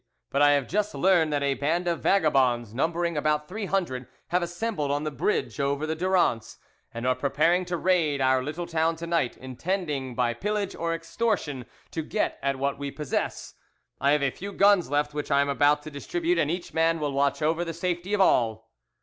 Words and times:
But 0.31 0.41
I 0.41 0.53
have 0.53 0.67
just 0.67 0.95
learned 0.95 1.31
that 1.31 1.43
a 1.43 1.53
band 1.53 1.87
of 1.87 1.99
vagabonds, 2.01 2.73
numbering 2.73 3.15
about 3.15 3.47
three 3.47 3.67
hundred, 3.67 4.07
have 4.29 4.41
assembled 4.41 4.89
on 4.89 5.03
the 5.03 5.11
bridge 5.11 5.59
over 5.59 5.85
the 5.85 5.93
Durance, 5.95 6.57
and 6.91 7.05
are 7.05 7.13
preparing 7.13 7.65
to 7.65 7.77
raid 7.77 8.19
our 8.19 8.41
little 8.43 8.65
town 8.65 8.95
to 8.95 9.05
night, 9.05 9.37
intending 9.37 10.15
by 10.15 10.33
pillage 10.33 10.73
or 10.73 10.95
extortion 10.95 11.67
to 11.91 12.01
get 12.01 12.39
at 12.41 12.55
what 12.57 12.79
we 12.79 12.89
possess. 12.89 13.53
I 13.99 14.09
have 14.13 14.23
a 14.23 14.31
few 14.31 14.51
guns 14.53 14.89
left 14.89 15.13
which 15.13 15.29
I 15.29 15.39
am 15.39 15.49
about 15.49 15.83
to 15.83 15.91
distribute, 15.91 16.39
and 16.39 16.49
each 16.49 16.73
man 16.73 16.99
will 16.99 17.13
watch 17.13 17.43
over 17.43 17.63
the 17.63 17.71
safety 17.71 18.15
of 18.15 18.21
all. 18.21 18.71